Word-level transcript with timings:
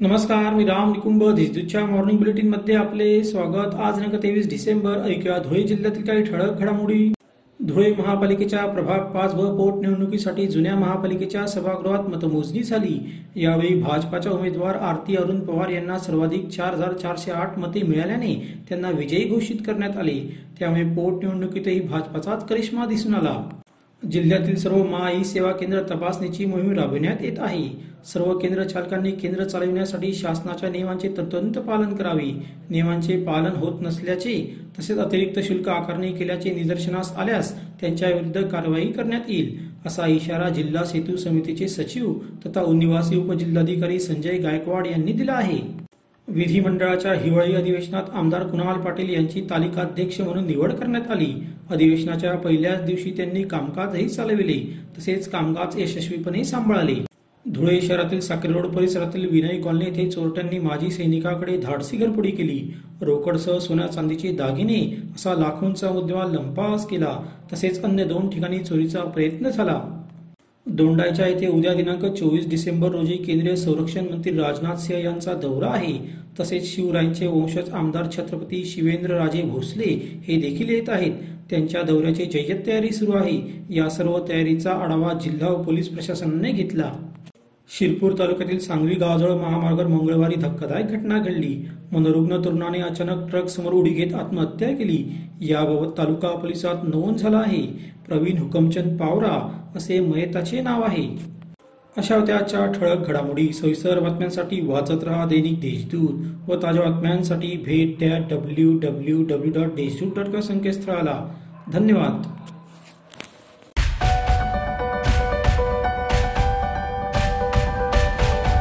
नमस्कार 0.00 0.54
मी 0.54 0.64
राम 0.66 0.92
निकुंभ 0.92 1.22
देशदूतच्या 1.34 1.84
मॉर्निंग 1.86 2.18
बुलेटिनमध्ये 2.18 2.74
आपले 2.74 3.22
स्वागत. 3.24 3.74
आज 3.74 3.98
दिनांक 3.98 4.22
तेवीस 4.22 4.48
डिसेंबर 4.50 5.04
ऐकूया 5.04 5.38
धुळे 5.38 5.62
जिल्ह्यातील 5.62 6.04
काही 6.06 6.22
ठळक 6.22 6.58
घडामोडी. 6.58 7.12
धुळे 7.60 7.92
महापालिकेच्या 7.98 8.64
प्रभाग 8.66 9.04
पाच 9.12 9.34
व 9.34 9.46
पोटनिवडणुकीसाठी 9.56 10.46
जुन्या 10.46 10.74
महापालिकेच्या 10.76 11.46
सभागृहात 11.46 12.08
मतमोजणी 12.08 12.62
झाली. 12.62 12.98
यावेळी 13.36 13.80
भाजपाच्या 13.82 14.32
उमेदवार 14.32 14.74
आरती 14.74 15.16
अरुण 15.16 15.40
पवार 15.40 15.70
यांना 15.70 15.98
सर्वाधिक 15.98 16.48
चार 16.48 16.74
हजार 16.74 16.92
चारशे 16.92 17.32
आठ 17.32 17.58
मते 17.58 17.82
मिळाल्याने 17.82 18.34
त्यांना 18.68 18.90
विजयी 18.90 19.28
घोषित 19.28 19.66
करण्यात 19.66 19.96
आले. 19.96 20.20
त्यामुळे 20.58 20.84
पोटनिवडणुकीतही 20.94 21.80
भाजपाचाच 21.80 22.46
करिश्मा 22.46 22.86
दिसून 22.86 23.14
आला. 23.14 23.42
जिल्ह्यातील 24.12 24.54
सर्व 24.56 24.82
महाई 24.84 25.24
सेवा 25.24 25.50
केंद्र 25.52 25.80
तपासणीची 25.90 26.44
मोहीम 26.44 26.72
राबविण्यात 26.72 27.22
येत 27.22 27.38
आहे. 27.38 27.68
सर्व 28.04 28.36
केंद्र 28.38 28.64
चालकांनी 28.64 29.10
केंद्र 29.10 29.44
चालविण्यासाठी 29.44 30.12
शासनाच्या 30.14 30.68
नियमांचे 30.70 31.08
तंतोतंत 31.08 31.58
पालन 31.58 31.94
करावे. 31.94 32.30
नियमांचे 32.70 33.16
पालन 33.24 33.56
होत 33.56 33.80
नसल्याचे 33.82 34.34
तसेच 34.78 34.98
अतिरिक्त 34.98 35.38
शुल्क 35.44 35.68
आकारणी 35.68 36.12
केल्याचे 36.12 36.54
निदर्शनास 36.54 37.12
आल्यास 37.16 37.52
त्यांच्या 37.80 38.08
विरुद्ध 38.08 38.42
कारवाई 38.42 38.86
करण्यात 38.86 39.30
येईल 39.30 39.56
असा 39.86 40.06
इशारा 40.06 40.48
जिल्हा 40.48 40.84
सेतू 40.84 41.16
समितीचे 41.16 41.68
सचिव 41.68 42.12
तथा 42.46 42.72
निवासी 42.72 43.16
उपजिल्हाधिकारी 43.16 43.98
संजय 44.00 44.38
गायकवाड 44.38 44.86
यांनी 44.86 45.12
दिला 45.12 45.32
आहे. 45.32 45.83
विधिमंडळाच्या 46.28 47.12
हिवाळी 47.14 47.54
अधिवेशनात 47.54 48.02
आमदार 48.12 48.46
कुणाल 48.46 48.80
पाटील 48.80 49.12
यांची 49.14 49.40
तालिकाध्यक्ष 49.50 50.20
म्हणून 50.20 50.46
निवड 50.46 50.72
करण्यात 50.72 51.10
आली. 51.10 51.32
अधिवेशनाच्या 51.70 52.34
पहिल्याच 52.36 52.84
दिवशी 52.84 53.10
त्यांनी 53.10 53.42
कामकाजही 53.42 54.08
चालविले 54.08 54.60
तसेच 54.98 55.28
कामकाज 55.28 55.78
यशस्वीपणे 55.80 56.44
सांभाळले. 56.44 56.94
धुळे 57.44 57.80
शहरातील 57.80 58.20
साखरे 58.20 58.52
रोड 58.52 58.66
परिसरातील 58.66 59.28
विनय 59.30 59.60
कॉलनी 59.60 59.84
येथे 59.84 60.10
चोरट्यांनी 60.10 60.58
माजी 60.58 60.90
सैनिकाकडे 60.90 61.56
धाडसी 61.56 61.96
घरपुडी 61.96 62.30
केली. 62.30 62.60
रोकडसह 63.00 63.58
सोन्या 63.58 63.86
चांदीचे 63.86 64.32
दागिने 64.32 64.80
असा 65.16 65.34
लाखोंचा 65.34 65.90
मुद्देमाल 65.90 66.34
लंपास 66.34 66.86
केला 66.86 67.18
तसेच 67.52 67.82
अन्य 67.82 68.04
दोन 68.04 68.28
ठिकाणी 68.30 68.58
चोरीचा 68.58 69.04
प्रयत्न 69.04 69.48
झाला. 69.48 69.80
दोंडाईच्या 70.66 71.26
येथे 71.26 71.46
उद्या 71.46 71.74
दिनांक 71.74 72.04
चोवीस 72.04 72.48
डिसेंबर 72.48 72.88
रोजी 72.88 73.16
केंद्रीय 73.16 73.56
संरक्षण 73.56 74.04
मंत्री 74.04 74.32
राजनाथ 74.32 74.76
सिंह 74.76 75.02
यांचा 75.04 75.34
दौरा 75.34 75.68
आहे. 75.68 75.98
तसेच 76.40 76.74
शिवरायांचे 76.74 77.26
वंशज 77.26 77.70
आमदार 77.70 78.04
छत्रपती 78.16 78.64
शिवेंद्र 78.64 79.10
राजे 79.10 79.42
भोसले 79.42 80.20
हे 80.24 80.40
देखील 80.40 80.68
येत 80.68 80.88
आहेत. 80.88 81.12
त्यांच्या 81.50 81.82
दौऱ्याची 81.82 82.24
जय्यत 82.24 82.66
तयारी 82.66 82.90
सुरू 82.90 83.12
आहे. 83.12 83.40
या 83.70 83.88
सर्व 83.88 84.18
तयारीचा 84.28 84.72
आढावा 84.72 85.12
जिल्हा 85.12 85.54
पोलीस 85.62 85.88
प्रशासनाने 85.88 86.52
घेतला. 86.52 86.92
शिरपूर 87.68 88.12
तालुक्यातील 88.18 88.58
सांगवी 88.58 88.94
गावाजवळ 88.94 89.30
महामार्गावर 89.30 89.86
मंगळवारी 89.86 90.34
धक्कादायक 90.34 90.86
घटना 90.86 91.18
घडली. 91.18 91.68
मनोरुग्ण 91.92 92.44
तरुणाने 92.44 92.78
अचानक 92.78 93.30
ट्रक 93.30 93.46
समोर 93.46 93.72
उडी 93.72 93.90
घेत 93.90 94.14
आत्महत्या 94.14 94.68
केली. 94.68 95.04
याबाबत 95.40 95.98
तालुका 95.98 96.28
पोलिसात 96.28 96.74
नोंद 96.82 97.16
झाला 97.16 97.38
आहे. 97.38 97.62
प्रवीण 98.06 98.38
हुकमचंद 98.38 99.00
पावरा 99.00 99.62
असे 99.76 100.00
मयताचे 100.00 100.60
नाव 100.60 100.82
आहे. 100.82 101.08
अशा 101.96 102.16
होत्या 102.16 102.36
आजच्या 102.36 102.66
ठळक 102.72 103.08
घडामोडी. 103.08 103.52
सविस्तर 103.52 104.00
बातम्यांसाठी 104.00 104.60
वाचत 104.60 105.04
राहा 105.04 105.26
दैनिक 105.26 105.60
देशदूत 105.60 106.50
व 106.50 106.56
ताज्या 106.62 106.82
बातम्यांसाठी 106.82 107.56
भेट 107.64 107.98
द्या 107.98 108.18
W 108.30 108.78
W 108.78 109.22
W 109.22 109.52
dot 109.52 109.74
Deshdoot 109.74 110.12
dot 110.16 110.26
com 110.26 110.40
संकेतस्थळाला. 110.40 111.28
धन्यवाद. 111.72 112.22